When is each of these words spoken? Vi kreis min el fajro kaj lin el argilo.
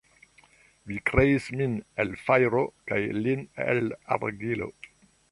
Vi 0.91 0.95
kreis 1.09 1.49
min 1.59 1.75
el 2.03 2.15
fajro 2.29 2.63
kaj 2.91 2.99
lin 3.17 3.43
el 3.65 3.93
argilo. 4.17 4.71